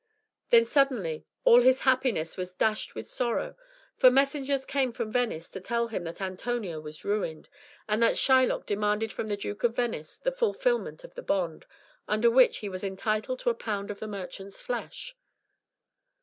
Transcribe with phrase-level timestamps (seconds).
[0.49, 3.55] Then suddenly all his happiness was dashed with sorrow,
[3.97, 7.49] for messengers came from Venice to tell him that Antonio was ruined,
[7.87, 11.67] and that Shylock demanded from the Duke of Venice the fulfilment of the bond,
[12.07, 15.15] under which he was entitled to a pound of the merchant's flesh.